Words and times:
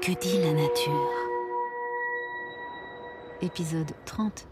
Que 0.00 0.12
dit 0.20 0.40
la 0.40 0.52
nature. 0.52 1.10
Épisode 3.42 3.90
30 4.04 4.46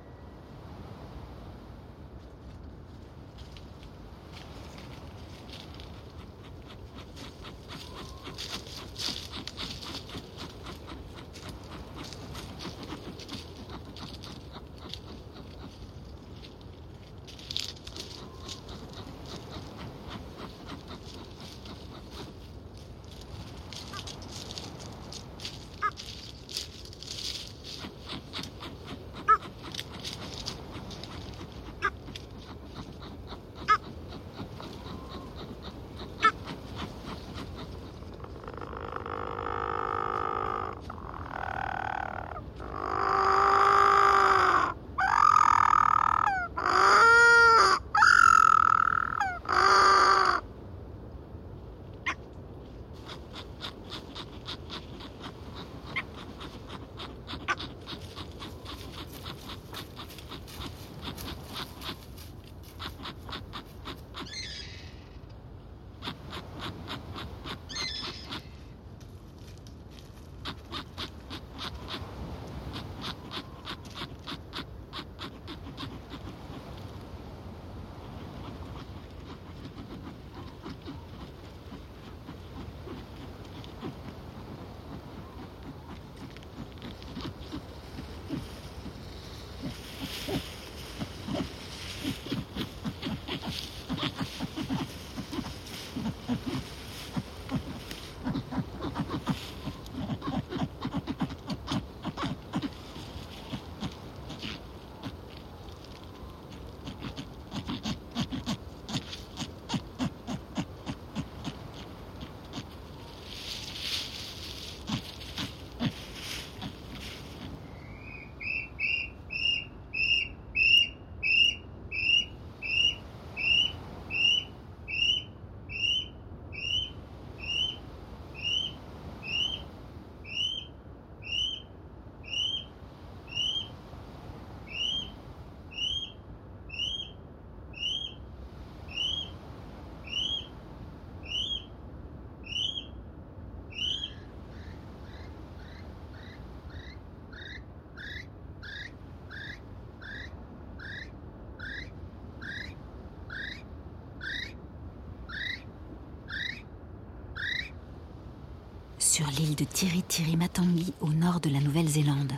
sur 159.12 159.26
l'île 159.26 159.56
de 159.56 159.64
Tiri-Tiri-Matangi 159.64 160.94
au 161.02 161.10
nord 161.10 161.38
de 161.40 161.50
la 161.50 161.60
Nouvelle-Zélande. 161.60 162.32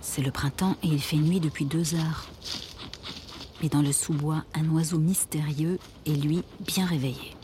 C'est 0.00 0.22
le 0.22 0.30
printemps 0.30 0.76
et 0.84 0.86
il 0.86 1.02
fait 1.02 1.16
nuit 1.16 1.40
depuis 1.40 1.64
deux 1.64 1.96
heures. 1.96 2.26
Mais 3.60 3.68
dans 3.68 3.82
le 3.82 3.90
sous-bois, 3.90 4.44
un 4.54 4.68
oiseau 4.68 4.98
mystérieux 4.98 5.80
est 6.06 6.12
lui 6.12 6.44
bien 6.60 6.86
réveillé. 6.86 7.34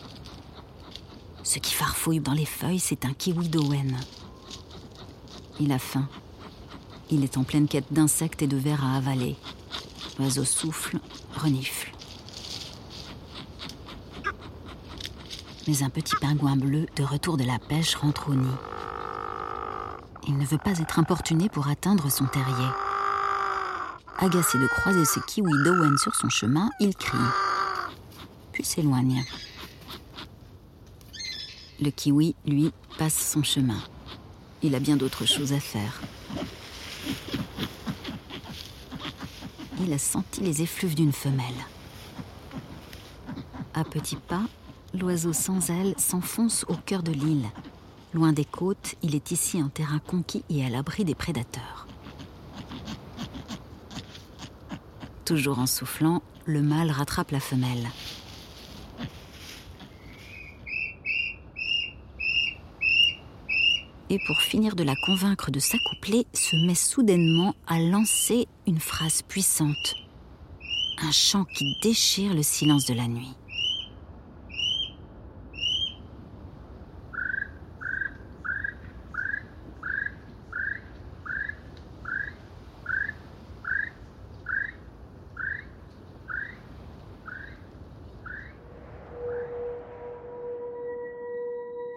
Ce 1.42 1.58
qui 1.58 1.74
farfouille 1.74 2.20
dans 2.20 2.32
les 2.32 2.44
feuilles, 2.44 2.78
c'est 2.78 3.04
un 3.04 3.12
kiwi 3.12 3.48
d'Owen. 3.48 3.96
Il 5.58 5.72
a 5.72 5.80
faim. 5.80 6.08
Il 7.10 7.24
est 7.24 7.38
en 7.38 7.42
pleine 7.42 7.66
quête 7.66 7.92
d'insectes 7.92 8.42
et 8.42 8.46
de 8.46 8.56
vers 8.56 8.84
à 8.84 8.98
avaler. 8.98 9.34
L'oiseau 10.16 10.44
souffle, 10.44 11.00
renifle. 11.34 11.90
Un 15.70 15.88
petit 15.88 16.16
pingouin 16.20 16.56
bleu 16.56 16.86
de 16.96 17.04
retour 17.04 17.36
de 17.36 17.44
la 17.44 17.58
pêche 17.58 17.94
rentre 17.94 18.30
au 18.30 18.34
nid. 18.34 18.56
Il 20.26 20.36
ne 20.36 20.44
veut 20.44 20.58
pas 20.58 20.78
être 20.78 20.98
importuné 20.98 21.48
pour 21.48 21.68
atteindre 21.68 22.10
son 22.10 22.26
terrier. 22.26 22.68
Agacé 24.18 24.58
de 24.58 24.66
croiser 24.66 25.04
ce 25.04 25.20
kiwi 25.20 25.52
d'Owen 25.64 25.96
sur 25.96 26.14
son 26.16 26.28
chemin, 26.28 26.70
il 26.80 26.94
crie, 26.94 27.16
puis 28.52 28.64
s'éloigne. 28.64 29.24
Le 31.80 31.90
kiwi, 31.90 32.34
lui, 32.46 32.72
passe 32.98 33.32
son 33.32 33.42
chemin. 33.42 33.80
Il 34.62 34.74
a 34.74 34.80
bien 34.80 34.96
d'autres 34.96 35.24
choses 35.24 35.52
à 35.52 35.60
faire. 35.60 36.00
Il 39.80 39.92
a 39.92 39.98
senti 39.98 40.40
les 40.40 40.62
effluves 40.62 40.96
d'une 40.96 41.12
femelle. 41.12 41.46
À 43.72 43.84
petits 43.84 44.16
pas, 44.16 44.42
l'oiseau 44.94 45.32
sans 45.32 45.70
ailes 45.70 45.94
s'enfonce 45.98 46.64
au 46.68 46.74
cœur 46.74 47.02
de 47.02 47.12
l'île. 47.12 47.48
Loin 48.12 48.32
des 48.32 48.44
côtes, 48.44 48.96
il 49.02 49.14
est 49.14 49.30
ici 49.30 49.60
un 49.60 49.68
terrain 49.68 50.00
conquis 50.00 50.42
et 50.50 50.64
à 50.64 50.68
l'abri 50.68 51.04
des 51.04 51.14
prédateurs. 51.14 51.86
Toujours 55.24 55.60
en 55.60 55.66
soufflant, 55.66 56.22
le 56.44 56.60
mâle 56.60 56.90
rattrape 56.90 57.30
la 57.30 57.38
femelle. 57.38 57.88
Et 64.12 64.18
pour 64.26 64.38
finir 64.38 64.74
de 64.74 64.82
la 64.82 64.96
convaincre 65.06 65.52
de 65.52 65.60
s'accoupler, 65.60 66.26
se 66.32 66.56
met 66.66 66.74
soudainement 66.74 67.54
à 67.68 67.78
lancer 67.78 68.48
une 68.66 68.80
phrase 68.80 69.22
puissante. 69.22 69.94
Un 71.00 71.12
chant 71.12 71.44
qui 71.44 71.76
déchire 71.80 72.34
le 72.34 72.42
silence 72.42 72.86
de 72.86 72.94
la 72.94 73.06
nuit. 73.06 73.36